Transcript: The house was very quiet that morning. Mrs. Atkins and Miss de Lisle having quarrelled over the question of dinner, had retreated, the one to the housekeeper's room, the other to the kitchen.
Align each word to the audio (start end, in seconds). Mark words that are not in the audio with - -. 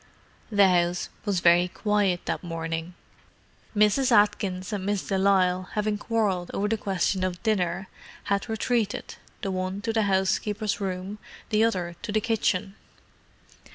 The 0.51 0.67
house 0.67 1.09
was 1.25 1.41
very 1.41 1.67
quiet 1.67 2.25
that 2.25 2.43
morning. 2.43 2.95
Mrs. 3.75 4.11
Atkins 4.11 4.73
and 4.73 4.83
Miss 4.83 5.05
de 5.07 5.15
Lisle 5.15 5.69
having 5.73 5.99
quarrelled 5.99 6.49
over 6.55 6.67
the 6.67 6.75
question 6.75 7.23
of 7.23 7.43
dinner, 7.43 7.87
had 8.23 8.49
retreated, 8.49 9.13
the 9.43 9.51
one 9.51 9.79
to 9.81 9.93
the 9.93 10.01
housekeeper's 10.09 10.81
room, 10.81 11.19
the 11.49 11.63
other 11.63 11.95
to 12.01 12.11
the 12.11 12.19
kitchen. 12.19 12.73